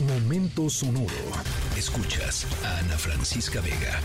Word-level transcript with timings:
Momento 0.00 0.68
sonoro. 0.68 1.08
Escuchas 1.74 2.46
a 2.62 2.78
Ana 2.80 2.98
Francisca 2.98 3.62
Vega. 3.62 3.98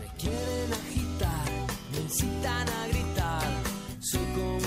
Me 0.00 0.06
quieren 0.16 0.72
agitar, 0.72 1.44
me 1.92 1.98
incitan 1.98 2.66
a 2.66 2.88
gritar. 2.88 3.62
Soy 4.00 4.24
como 4.34 4.57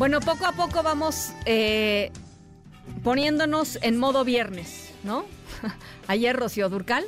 Bueno, 0.00 0.20
poco 0.20 0.46
a 0.46 0.52
poco 0.52 0.82
vamos 0.82 1.34
eh, 1.44 2.10
poniéndonos 3.04 3.78
en 3.82 3.98
modo 3.98 4.24
viernes, 4.24 4.94
¿no? 5.04 5.26
Ayer 6.06 6.34
Rocío 6.34 6.70
Durcal, 6.70 7.04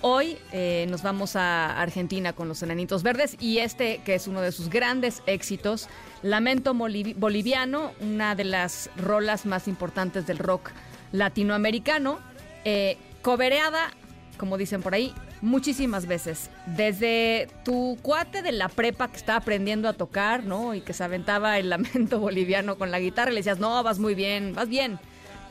hoy 0.00 0.38
eh, 0.50 0.86
nos 0.88 1.02
vamos 1.02 1.36
a 1.36 1.78
Argentina 1.78 2.32
con 2.32 2.48
los 2.48 2.62
Enanitos 2.62 3.02
Verdes 3.02 3.36
y 3.40 3.58
este 3.58 3.98
que 4.06 4.14
es 4.14 4.26
uno 4.26 4.40
de 4.40 4.52
sus 4.52 4.70
grandes 4.70 5.22
éxitos, 5.26 5.90
Lamento 6.22 6.72
Boliv- 6.72 7.14
Boliviano, 7.14 7.92
una 8.00 8.34
de 8.34 8.44
las 8.44 8.88
rolas 8.96 9.44
más 9.44 9.68
importantes 9.68 10.26
del 10.26 10.38
rock 10.38 10.70
latinoamericano, 11.12 12.20
eh, 12.64 12.96
cobereada, 13.20 13.90
como 14.38 14.56
dicen 14.56 14.80
por 14.80 14.94
ahí, 14.94 15.12
muchísimas 15.44 16.06
veces. 16.06 16.50
Desde 16.66 17.48
tu 17.64 17.98
cuate 18.02 18.42
de 18.42 18.50
la 18.50 18.68
prepa 18.68 19.08
que 19.08 19.16
estaba 19.16 19.38
aprendiendo 19.38 19.88
a 19.88 19.92
tocar, 19.92 20.44
¿no? 20.44 20.74
Y 20.74 20.80
que 20.80 20.92
se 20.92 21.04
aventaba 21.04 21.58
el 21.58 21.70
lamento 21.70 22.18
boliviano 22.20 22.76
con 22.76 22.90
la 22.90 22.98
guitarra, 22.98 23.30
y 23.30 23.34
le 23.34 23.40
decías, 23.40 23.60
no, 23.60 23.82
vas 23.82 23.98
muy 23.98 24.14
bien, 24.14 24.54
vas 24.54 24.68
bien. 24.68 24.98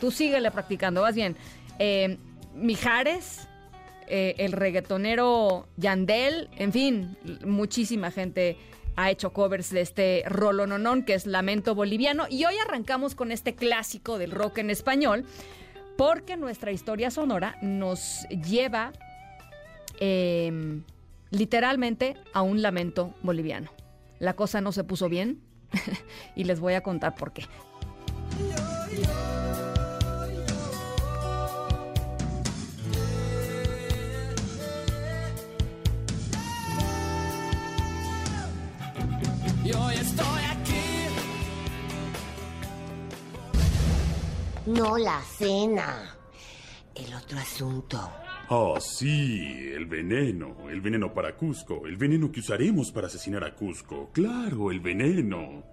Tú 0.02 0.11
síguele 0.11 0.52
practicando, 0.52 1.02
vas 1.02 1.16
bien. 1.16 1.38
Eh, 1.80 2.17
Mijares, 2.55 3.47
eh, 4.08 4.35
el 4.39 4.52
reggaetonero 4.52 5.67
Yandel, 5.77 6.50
en 6.57 6.72
fin, 6.72 7.17
muchísima 7.45 8.11
gente 8.11 8.57
ha 8.95 9.09
hecho 9.09 9.33
covers 9.33 9.72
de 9.72 9.81
este 9.81 10.23
rolononón 10.28 11.03
que 11.03 11.13
es 11.13 11.25
Lamento 11.25 11.73
Boliviano. 11.73 12.25
Y 12.30 12.45
hoy 12.45 12.55
arrancamos 12.57 13.16
con 13.16 13.31
este 13.31 13.55
clásico 13.55 14.17
del 14.17 14.31
rock 14.31 14.59
en 14.59 14.69
español, 14.69 15.25
porque 15.97 16.38
nuestra 16.38 16.72
historia 16.72 17.11
sonora 17.11 17.57
nos 17.61 18.28
lleva 18.30 18.94
eh, 20.05 20.81
literalmente 21.29 22.17
a 22.33 22.41
un 22.41 22.61
lamento 22.61 23.13
boliviano. 23.21 23.71
La 24.19 24.33
cosa 24.35 24.59
no 24.59 24.73
se 24.73 24.83
puso 24.83 25.07
bien 25.07 25.39
y 26.35 26.43
les 26.43 26.59
voy 26.59 26.73
a 26.73 26.81
contar 26.81 27.15
por 27.15 27.31
qué. 27.31 27.45
No 44.65 44.97
la 44.97 45.21
cena. 45.21 46.17
El 46.94 47.13
otro 47.13 47.39
asunto. 47.39 48.22
Ah, 48.49 48.75
sí, 48.79 49.71
el 49.73 49.85
veneno, 49.85 50.69
el 50.69 50.81
veneno 50.81 51.13
para 51.13 51.35
Cusco, 51.35 51.87
el 51.87 51.97
veneno 51.97 52.31
que 52.31 52.41
usaremos 52.41 52.91
para 52.91 53.07
asesinar 53.07 53.43
a 53.43 53.55
Cusco. 53.55 54.09
Claro, 54.11 54.69
el 54.69 54.79
veneno. 54.79 55.63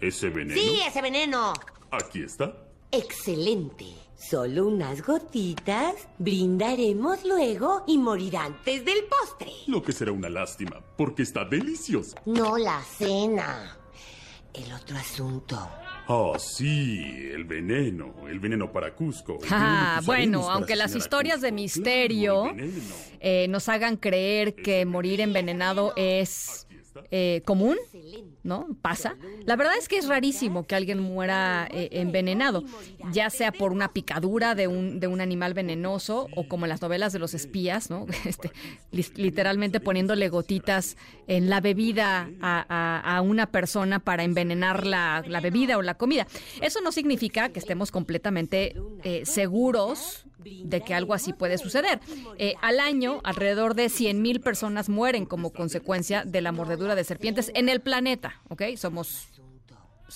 ¿Ese 0.00 0.28
veneno? 0.28 0.60
Sí, 0.60 0.80
ese 0.86 1.00
veneno. 1.00 1.52
Aquí 1.90 2.22
está. 2.22 2.54
Excelente. 2.90 3.86
Solo 4.16 4.66
unas 4.66 5.06
gotitas. 5.06 6.08
Brindaremos 6.18 7.24
luego 7.24 7.84
y 7.86 7.98
morir 7.98 8.36
antes 8.36 8.84
del 8.84 9.04
postre. 9.04 9.52
Lo 9.66 9.82
que 9.82 9.92
será 9.92 10.12
una 10.12 10.28
lástima, 10.28 10.82
porque 10.96 11.22
está 11.22 11.44
delicioso. 11.44 12.16
No 12.26 12.58
la 12.58 12.82
cena. 12.82 13.76
El 14.52 14.72
otro 14.72 14.96
asunto. 14.96 15.68
Ah, 16.08 16.32
sí, 16.38 17.30
el 17.32 17.44
veneno, 17.44 18.14
el 18.28 18.38
veneno 18.38 18.70
para 18.70 18.94
Cusco. 18.94 19.38
Ah, 19.50 20.00
bueno, 20.04 20.48
aunque 20.50 20.76
las 20.76 20.94
historias 20.94 21.40
de 21.40 21.50
misterio 21.52 22.42
Claro, 22.54 22.70
eh, 23.20 23.46
nos 23.48 23.68
hagan 23.68 23.96
creer 23.96 24.54
que 24.54 24.84
morir 24.84 25.20
envenenado 25.20 25.92
es 25.96 26.65
eh, 27.10 27.42
común, 27.44 27.76
¿no? 28.42 28.66
Pasa. 28.82 29.16
La 29.44 29.56
verdad 29.56 29.74
es 29.78 29.88
que 29.88 29.96
es 29.98 30.06
rarísimo 30.08 30.66
que 30.66 30.74
alguien 30.74 31.00
muera 31.00 31.68
eh, 31.70 31.88
envenenado, 31.92 32.62
ya 33.12 33.30
sea 33.30 33.52
por 33.52 33.72
una 33.72 33.92
picadura 33.92 34.54
de 34.54 34.68
un, 34.68 35.00
de 35.00 35.06
un 35.06 35.20
animal 35.20 35.54
venenoso 35.54 36.28
o 36.36 36.46
como 36.48 36.64
en 36.66 36.70
las 36.70 36.82
novelas 36.82 37.12
de 37.12 37.18
los 37.18 37.34
espías, 37.34 37.90
¿no? 37.90 38.06
Este, 38.24 38.50
li- 38.90 39.06
literalmente 39.16 39.80
poniéndole 39.80 40.28
gotitas 40.28 40.96
en 41.26 41.48
la 41.50 41.60
bebida 41.60 42.30
a, 42.40 42.66
a- 42.68 43.16
a 43.16 43.20
una 43.22 43.46
persona 43.50 43.98
para 44.00 44.24
envenenar 44.24 44.86
la, 44.86 45.24
la 45.26 45.40
bebida 45.40 45.76
o 45.78 45.82
la 45.82 45.94
comida. 45.94 46.26
Eso 46.60 46.80
no 46.80 46.92
significa 46.92 47.48
que 47.50 47.58
estemos 47.58 47.90
completamente 47.90 48.74
eh, 49.04 49.24
seguros 49.24 50.24
de 50.64 50.80
que 50.80 50.94
algo 50.94 51.14
así 51.14 51.32
puede 51.32 51.58
suceder. 51.58 52.00
Eh, 52.38 52.54
al 52.62 52.80
año, 52.80 53.20
alrededor 53.24 53.74
de 53.74 53.88
100 53.88 54.22
mil 54.22 54.40
personas 54.40 54.88
mueren 54.88 55.26
como 55.26 55.52
consecuencia 55.52 56.24
de 56.24 56.40
la 56.40 56.52
mordedura 56.52 56.94
de 56.94 57.04
serpientes 57.04 57.50
en 57.54 57.68
el 57.68 57.80
planeta, 57.80 58.40
¿ok? 58.48 58.62
Somos 58.76 59.28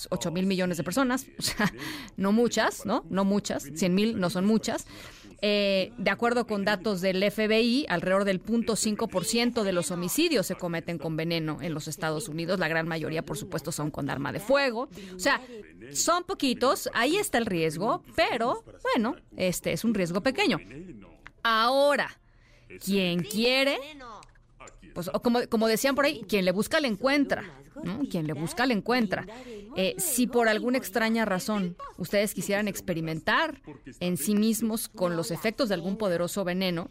8 0.09 0.31
mil 0.31 0.45
millones 0.45 0.77
de 0.77 0.83
personas, 0.83 1.25
o 1.39 1.41
sea, 1.41 1.71
no 2.17 2.31
muchas, 2.31 2.85
¿no? 2.85 3.05
No 3.09 3.25
muchas, 3.25 3.63
100 3.73 3.95
mil 3.95 4.19
no 4.19 4.29
son 4.29 4.45
muchas. 4.45 4.87
Eh, 5.43 5.91
de 5.97 6.11
acuerdo 6.11 6.45
con 6.45 6.65
datos 6.65 7.01
del 7.01 7.23
FBI, 7.31 7.87
alrededor 7.89 8.25
del 8.25 8.43
0.5% 8.43 9.63
de 9.63 9.71
los 9.71 9.89
homicidios 9.89 10.45
se 10.45 10.53
cometen 10.55 10.99
con 10.99 11.17
veneno 11.17 11.59
en 11.61 11.73
los 11.73 11.87
Estados 11.87 12.27
Unidos. 12.29 12.59
La 12.59 12.67
gran 12.67 12.87
mayoría, 12.87 13.25
por 13.25 13.37
supuesto, 13.37 13.71
son 13.71 13.89
con 13.89 14.09
arma 14.11 14.31
de 14.31 14.39
fuego. 14.39 14.87
O 15.15 15.19
sea, 15.19 15.41
son 15.93 16.25
poquitos, 16.25 16.89
ahí 16.93 17.17
está 17.17 17.39
el 17.39 17.47
riesgo, 17.47 18.03
pero 18.15 18.63
bueno, 18.83 19.15
este 19.35 19.73
es 19.73 19.83
un 19.83 19.95
riesgo 19.95 20.21
pequeño. 20.21 20.59
Ahora, 21.41 22.19
quien 22.79 23.23
quiere, 23.23 23.79
pues 24.93 25.09
como, 25.21 25.39
como 25.49 25.67
decían 25.67 25.95
por 25.95 26.05
ahí, 26.05 26.23
quien 26.27 26.45
le 26.45 26.51
busca 26.51 26.79
le 26.79 26.87
encuentra. 26.87 27.43
Quien 28.09 28.27
le 28.27 28.33
busca 28.33 28.65
le 28.65 28.73
encuentra. 28.73 29.25
Eh, 29.75 29.95
si 29.97 30.27
por 30.27 30.47
alguna 30.47 30.77
extraña 30.77 31.25
razón 31.25 31.77
ustedes 31.97 32.33
quisieran 32.33 32.67
experimentar 32.67 33.61
en 33.99 34.17
sí 34.17 34.35
mismos 34.35 34.89
con 34.89 35.15
los 35.15 35.31
efectos 35.31 35.69
de 35.69 35.75
algún 35.75 35.97
poderoso 35.97 36.43
veneno, 36.43 36.89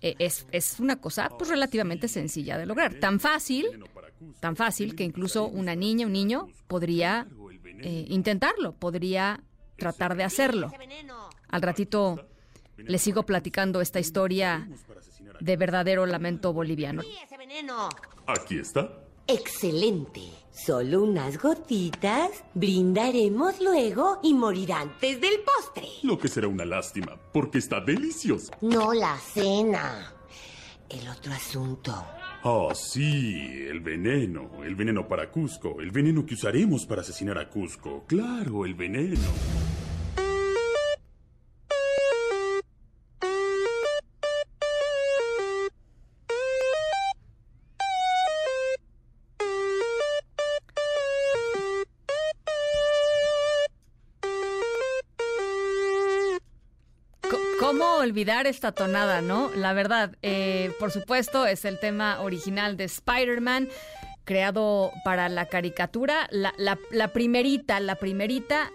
eh, 0.00 0.16
es, 0.18 0.46
es 0.50 0.80
una 0.80 1.00
cosa 1.00 1.28
pues 1.28 1.50
relativamente 1.50 2.08
sencilla 2.08 2.58
de 2.58 2.66
lograr. 2.66 2.94
Tan 2.94 3.20
fácil, 3.20 3.84
tan 4.40 4.56
fácil 4.56 4.94
que 4.94 5.04
incluso 5.04 5.46
una 5.46 5.74
niña, 5.74 6.06
un 6.06 6.12
niño 6.12 6.48
podría 6.66 7.28
eh, 7.80 8.06
intentarlo, 8.08 8.74
podría 8.74 9.42
tratar 9.76 10.16
de 10.16 10.24
hacerlo. 10.24 10.70
Al 11.48 11.62
ratito 11.62 12.28
les 12.76 13.02
sigo 13.02 13.24
platicando 13.24 13.80
esta 13.80 14.00
historia 14.00 14.68
de 15.40 15.56
verdadero 15.56 16.06
lamento 16.06 16.52
boliviano. 16.52 17.02
Ese 17.24 17.36
veneno. 17.36 17.88
Aquí 18.26 18.58
está. 18.58 18.90
Excelente. 19.26 20.20
Solo 20.50 21.02
unas 21.02 21.40
gotitas. 21.40 22.44
Brindaremos 22.54 23.60
luego 23.60 24.20
y 24.22 24.34
morir 24.34 24.72
antes 24.72 25.20
del 25.20 25.40
postre. 25.40 25.88
Lo 26.02 26.18
que 26.18 26.28
será 26.28 26.46
una 26.48 26.64
lástima, 26.64 27.16
porque 27.32 27.58
está 27.58 27.80
delicioso. 27.80 28.52
No 28.60 28.92
la 28.92 29.16
cena. 29.18 30.12
El 30.88 31.08
otro 31.08 31.32
asunto. 31.32 31.92
Ah, 32.44 32.68
sí, 32.74 33.64
el 33.68 33.80
veneno, 33.80 34.62
el 34.62 34.74
veneno 34.74 35.08
para 35.08 35.30
Cusco, 35.30 35.80
el 35.80 35.90
veneno 35.90 36.26
que 36.26 36.34
usaremos 36.34 36.84
para 36.84 37.00
asesinar 37.00 37.38
a 37.38 37.48
Cusco. 37.48 38.04
Claro, 38.06 38.66
el 38.66 38.74
veneno. 38.74 39.18
¿Cómo 57.60 57.96
olvidar 57.96 58.46
esta 58.46 58.72
tonada, 58.72 59.20
no? 59.20 59.50
La 59.54 59.72
verdad, 59.72 60.16
eh, 60.22 60.72
por 60.78 60.90
supuesto, 60.90 61.46
es 61.46 61.64
el 61.64 61.78
tema 61.78 62.20
original 62.20 62.76
de 62.76 62.84
Spider-Man 62.84 63.68
creado 64.24 64.90
para 65.04 65.28
la 65.28 65.46
caricatura, 65.46 66.28
la, 66.30 66.54
la, 66.56 67.12
primerita, 67.12 67.78
la 67.80 67.96
primerita 67.96 68.72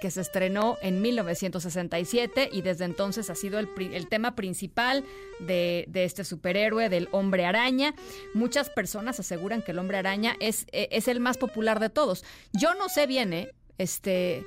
que 0.00 0.10
se 0.10 0.20
estrenó 0.20 0.76
en 0.82 1.00
1967 1.00 2.50
y 2.52 2.60
desde 2.60 2.84
entonces 2.84 3.30
ha 3.30 3.34
sido 3.34 3.58
el, 3.58 3.70
el 3.78 4.08
tema 4.08 4.34
principal 4.34 5.04
de, 5.40 5.88
este 5.94 6.24
superhéroe, 6.24 6.90
del 6.90 7.08
hombre 7.10 7.46
araña. 7.46 7.94
Muchas 8.34 8.68
personas 8.68 9.18
aseguran 9.18 9.62
que 9.62 9.72
el 9.72 9.78
hombre 9.78 9.96
araña 9.96 10.36
es, 10.40 10.66
es 10.72 11.08
el 11.08 11.20
más 11.20 11.38
popular 11.38 11.80
de 11.80 11.88
todos. 11.88 12.22
Yo 12.52 12.74
no 12.74 12.90
sé 12.90 13.06
bien, 13.06 13.32
¿eh? 13.32 13.50
Este, 13.78 14.44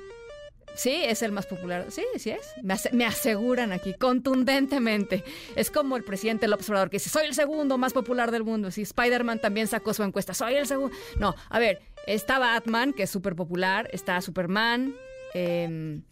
Sí, 0.76 1.02
es 1.04 1.22
el 1.22 1.32
más 1.32 1.46
popular. 1.46 1.86
Sí, 1.90 2.04
sí 2.18 2.30
es. 2.30 2.54
Me, 2.92 3.06
aseguran 3.06 3.72
aquí 3.72 3.94
contundentemente. 3.94 5.24
Es 5.56 5.70
como 5.70 5.96
el 5.96 6.04
presidente 6.04 6.46
López 6.48 6.68
Obrador 6.68 6.90
que 6.90 6.96
dice, 6.96 7.08
soy 7.08 7.26
el 7.26 7.34
segundo 7.34 7.78
más 7.78 7.92
popular 7.92 8.30
del 8.30 8.44
mundo. 8.44 8.70
Sí, 8.70 8.82
Spider-Man 8.82 9.40
también 9.40 9.66
sacó 9.66 9.94
su 9.94 10.02
encuesta, 10.02 10.34
soy 10.34 10.54
el 10.54 10.66
segundo. 10.66 10.94
No, 11.18 11.34
a 11.48 11.58
ver, 11.58 11.80
está 12.06 12.38
Batman, 12.38 12.92
que 12.92 13.04
es 13.04 13.10
súper 13.10 13.34
popular, 13.34 13.88
está 13.92 14.20
Superman, 14.20 14.94
em, 15.32 16.02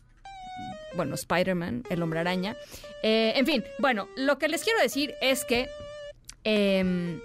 bueno, 0.96 1.14
Spider-Man, 1.14 1.84
el 1.90 2.02
hombre 2.02 2.20
araña. 2.20 2.56
Eh, 3.02 3.34
en 3.36 3.44
fin, 3.44 3.64
bueno, 3.78 4.08
lo 4.16 4.38
que 4.38 4.48
les 4.48 4.64
quiero 4.64 4.80
decir 4.80 5.14
es 5.20 5.44
que 5.44 5.68
em, 6.42 7.20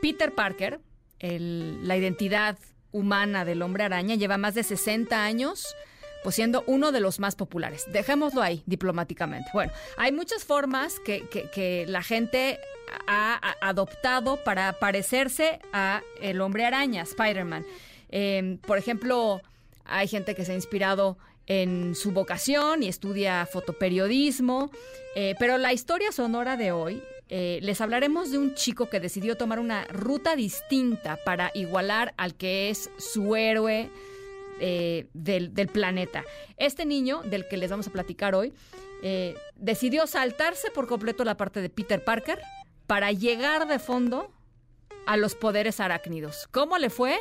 Peter 0.00 0.32
Parker, 0.32 0.80
la 1.20 1.96
identidad 1.96 2.58
humana 2.92 3.44
del 3.44 3.60
hombre 3.60 3.84
araña, 3.84 4.14
lleva 4.14 4.38
más 4.38 4.54
de 4.54 4.62
60 4.62 5.22
años 5.22 5.76
pues 6.26 6.34
siendo 6.34 6.64
uno 6.66 6.90
de 6.90 6.98
los 6.98 7.20
más 7.20 7.36
populares. 7.36 7.84
Dejémoslo 7.92 8.42
ahí 8.42 8.64
diplomáticamente. 8.66 9.48
Bueno, 9.54 9.70
hay 9.96 10.10
muchas 10.10 10.42
formas 10.42 10.98
que, 10.98 11.84
la 11.86 12.02
gente 12.02 12.58
ha 13.06 13.54
adoptado 13.60 14.42
para 14.42 14.72
parecerse 14.80 15.60
a 15.72 16.02
el 16.20 16.40
hombre 16.40 16.64
araña, 16.64 17.02
Spider-Man. 17.02 17.64
Em, 18.08 18.58
por 18.58 18.76
ejemplo, 18.76 19.40
hay 19.84 20.08
gente 20.08 20.34
que 20.34 20.44
se 20.44 20.50
ha 20.50 20.56
inspirado 20.56 21.16
en 21.46 21.94
su 21.94 22.10
vocación 22.10 22.82
y 22.82 22.88
estudia 22.88 23.46
fotoperiodismo, 23.46 24.72
eh, 25.14 25.36
pero 25.38 25.58
la 25.58 25.72
historia 25.72 26.10
sonora 26.10 26.56
de 26.56 26.72
hoy 26.72 27.04
eh, 27.28 27.60
les 27.62 27.80
hablaremos 27.80 28.32
de 28.32 28.38
un 28.38 28.56
chico 28.56 28.90
que 28.90 28.98
decidió 28.98 29.36
tomar 29.36 29.60
una 29.60 29.84
ruta 29.84 30.34
distinta 30.34 31.20
para 31.24 31.52
igualar 31.54 32.14
al 32.16 32.34
que 32.34 32.68
es 32.70 32.90
su 32.98 33.36
héroe 33.36 33.90
eh, 34.60 35.06
del, 35.12 35.50
planeta. 35.68 36.24
Este 36.56 36.84
niño, 36.84 37.22
del 37.22 37.46
que 37.48 37.56
les 37.56 37.70
vamos 37.70 37.88
a 37.88 37.92
platicar 37.92 38.34
hoy, 38.34 38.52
eh, 39.02 39.34
decidió 39.56 40.06
saltarse 40.06 40.70
por 40.70 40.86
completo 40.86 41.24
la 41.24 41.36
parte 41.36 41.60
de 41.60 41.68
Peter 41.68 42.02
Parker 42.02 42.40
para 42.86 43.12
llegar 43.12 43.66
de 43.66 43.78
fondo 43.78 44.32
a 45.06 45.16
los 45.16 45.34
poderes 45.34 45.80
arácnidos. 45.80 46.48
¿Cómo 46.50 46.78
le 46.78 46.90
fue? 46.90 47.16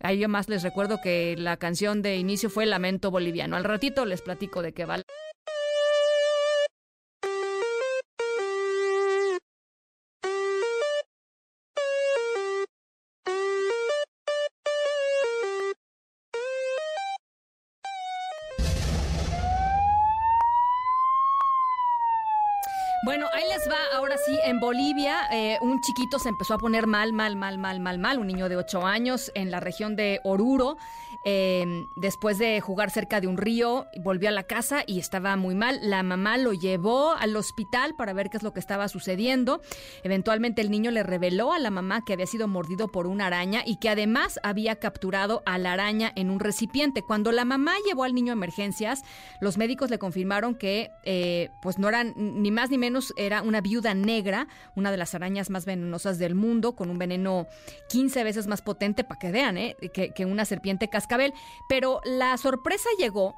Ahí 0.00 0.18
yo 0.18 0.28
más 0.28 0.48
les 0.48 0.62
recuerdo 0.62 1.00
que 1.00 1.36
la 1.38 1.56
canción 1.56 2.02
de 2.02 2.16
inicio 2.16 2.50
fue 2.50 2.66
Lamento 2.66 3.10
Boliviano. 3.10 3.56
Al 3.56 3.64
ratito 3.64 4.04
les 4.04 4.20
platico 4.20 4.62
de 4.62 4.72
qué 4.72 4.84
vale. 4.84 5.01
Bueno, 23.04 23.26
ahí 23.32 23.42
les 23.48 23.68
va, 23.68 23.96
ahora 23.96 24.16
sí, 24.16 24.38
en 24.44 24.60
Bolivia 24.60 25.26
eh, 25.32 25.58
un 25.60 25.80
chiquito 25.80 26.20
se 26.20 26.28
empezó 26.28 26.54
a 26.54 26.58
poner 26.58 26.86
mal, 26.86 27.12
mal, 27.12 27.34
mal, 27.34 27.58
mal, 27.58 27.80
mal, 27.80 27.98
mal, 27.98 28.18
un 28.20 28.28
niño 28.28 28.48
de 28.48 28.56
8 28.56 28.86
años 28.86 29.32
en 29.34 29.50
la 29.50 29.58
región 29.58 29.96
de 29.96 30.20
Oruro. 30.22 30.76
Em, 31.24 31.86
después 31.94 32.38
de 32.38 32.60
jugar 32.60 32.90
cerca 32.90 33.20
de 33.20 33.28
un 33.28 33.36
río, 33.36 33.86
volvió 34.00 34.28
a 34.28 34.32
la 34.32 34.42
casa 34.42 34.82
y 34.86 34.98
estaba 34.98 35.36
muy 35.36 35.54
mal. 35.54 35.78
La 35.82 36.02
mamá 36.02 36.36
lo 36.36 36.52
llevó 36.52 37.12
al 37.12 37.36
hospital 37.36 37.94
para 37.96 38.12
ver 38.12 38.28
qué 38.28 38.38
es 38.38 38.42
lo 38.42 38.52
que 38.52 38.60
estaba 38.60 38.88
sucediendo. 38.88 39.60
Eventualmente 40.02 40.62
el 40.62 40.70
niño 40.70 40.90
le 40.90 41.02
reveló 41.02 41.52
a 41.52 41.58
la 41.58 41.70
mamá 41.70 42.04
que 42.04 42.12
había 42.12 42.26
sido 42.26 42.48
mordido 42.48 42.88
por 42.88 43.06
una 43.06 43.26
araña 43.26 43.62
y 43.64 43.76
que 43.76 43.88
además 43.88 44.40
había 44.42 44.76
capturado 44.76 45.42
a 45.46 45.58
la 45.58 45.72
araña 45.74 46.12
en 46.16 46.30
un 46.30 46.40
recipiente. 46.40 47.02
Cuando 47.02 47.30
la 47.30 47.44
mamá 47.44 47.74
llevó 47.86 48.04
al 48.04 48.14
niño 48.14 48.32
a 48.32 48.36
emergencias, 48.36 49.02
los 49.40 49.58
médicos 49.58 49.90
le 49.90 49.98
confirmaron 49.98 50.56
que 50.56 50.90
eh, 51.04 51.50
pues 51.62 51.78
no 51.78 51.88
eran 51.88 52.14
ni 52.16 52.50
más 52.50 52.70
ni 52.70 52.78
menos, 52.78 53.14
era 53.16 53.42
una 53.42 53.60
viuda 53.60 53.94
negra, 53.94 54.48
una 54.74 54.90
de 54.90 54.96
las 54.96 55.14
arañas 55.14 55.50
más 55.50 55.66
venenosas 55.66 56.18
del 56.18 56.34
mundo, 56.34 56.74
con 56.74 56.90
un 56.90 56.98
veneno 56.98 57.46
15 57.90 58.24
veces 58.24 58.46
más 58.48 58.62
potente, 58.62 59.04
para 59.04 59.18
que 59.18 59.30
vean, 59.30 59.56
¿eh? 59.56 59.76
que, 59.92 60.10
que 60.10 60.24
una 60.24 60.44
serpiente 60.44 60.88
pero 61.68 62.00
la 62.04 62.36
sorpresa 62.36 62.88
llegó 62.98 63.34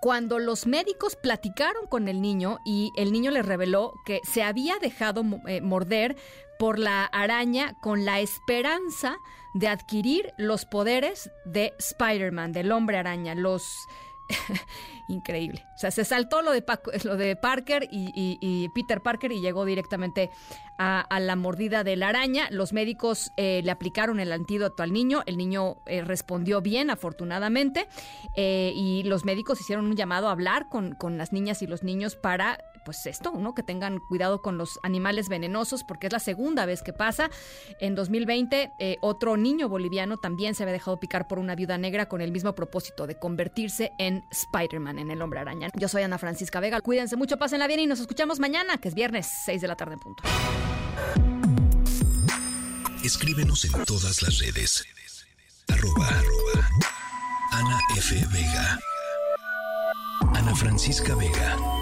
cuando 0.00 0.38
los 0.38 0.66
médicos 0.66 1.16
platicaron 1.16 1.86
con 1.86 2.08
el 2.08 2.20
niño 2.20 2.58
y 2.64 2.92
el 2.96 3.12
niño 3.12 3.30
le 3.30 3.42
reveló 3.42 3.92
que 4.04 4.20
se 4.24 4.42
había 4.42 4.78
dejado 4.78 5.22
eh, 5.46 5.60
morder 5.60 6.16
por 6.58 6.78
la 6.78 7.04
araña 7.04 7.74
con 7.80 8.04
la 8.04 8.20
esperanza 8.20 9.16
de 9.54 9.68
adquirir 9.68 10.32
los 10.38 10.64
poderes 10.64 11.30
de 11.44 11.72
Spider-Man, 11.78 12.52
del 12.52 12.72
hombre 12.72 12.96
araña, 12.96 13.34
los 13.34 13.86
increíble. 15.08 15.64
O 15.74 15.78
sea, 15.78 15.90
se 15.90 16.04
saltó 16.04 16.42
lo 16.42 16.52
de, 16.52 16.64
lo 17.04 17.16
de 17.16 17.36
Parker 17.36 17.88
y, 17.90 18.68
Peter 18.74 19.00
Parker 19.00 19.32
y 19.32 19.40
llegó 19.40 19.64
directamente 19.64 20.30
a, 20.78 21.06
la 21.20 21.36
mordida 21.36 21.84
de 21.84 21.96
la 21.96 22.08
araña. 22.08 22.48
Los 22.50 22.72
médicos 22.72 23.32
eh, 23.36 23.60
le 23.64 23.70
aplicaron 23.70 24.20
el 24.20 24.32
antídoto 24.32 24.82
al 24.82 24.92
niño. 24.92 25.22
El 25.26 25.36
niño 25.36 25.76
eh, 25.86 26.02
respondió 26.02 26.60
bien, 26.60 26.90
afortunadamente. 26.90 27.88
Eh, 28.36 28.72
y 28.74 29.02
los 29.04 29.24
médicos 29.24 29.60
hicieron 29.60 29.86
un 29.86 29.96
llamado 29.96 30.28
a 30.28 30.32
hablar 30.32 30.68
con, 30.68 30.94
con 30.94 31.18
las 31.18 31.32
niñas 31.32 31.62
y 31.62 31.66
los 31.66 31.82
niños 31.82 32.16
para 32.16 32.58
pues 32.84 33.06
esto, 33.06 33.32
¿no? 33.32 33.54
Que 33.54 33.62
tengan 33.62 33.98
cuidado 33.98 34.42
con 34.42 34.58
los 34.58 34.78
animales 34.82 35.28
venenosos, 35.28 35.84
porque 35.84 36.06
es 36.06 36.12
la 36.12 36.18
segunda 36.18 36.66
vez 36.66 36.82
que 36.82 36.92
pasa. 36.92 37.30
En 37.80 37.94
2020, 37.94 38.72
eh, 38.78 38.98
otro 39.00 39.36
niño 39.36 39.68
boliviano 39.68 40.16
también 40.16 40.54
se 40.54 40.62
había 40.62 40.72
dejado 40.72 40.98
picar 40.98 41.28
por 41.28 41.38
una 41.38 41.54
viuda 41.54 41.78
negra 41.78 42.06
con 42.06 42.20
el 42.20 42.32
mismo 42.32 42.54
propósito 42.54 43.06
de 43.06 43.18
convertirse 43.18 43.92
en 43.98 44.24
Spider-Man, 44.30 44.98
en 44.98 45.10
el 45.10 45.22
hombre 45.22 45.40
araña. 45.40 45.68
Yo 45.74 45.88
soy 45.88 46.02
Ana 46.02 46.18
Francisca 46.18 46.60
Vega. 46.60 46.80
Cuídense 46.80 47.16
mucho, 47.16 47.38
pásenla 47.38 47.66
bien 47.66 47.80
y 47.80 47.86
nos 47.86 48.00
escuchamos 48.00 48.40
mañana, 48.40 48.78
que 48.78 48.88
es 48.88 48.94
viernes, 48.94 49.28
6 49.44 49.60
de 49.60 49.68
la 49.68 49.76
tarde 49.76 49.94
en 49.94 50.00
punto. 50.00 50.22
Escríbenos 53.04 53.64
en 53.64 53.84
todas 53.84 54.22
las 54.22 54.38
redes. 54.38 54.84
Arroba, 55.68 56.08
Ana 57.50 57.78
F. 57.96 58.14
Vega. 58.32 58.78
Ana 60.34 60.54
Francisca 60.54 61.14
Vega 61.16 61.81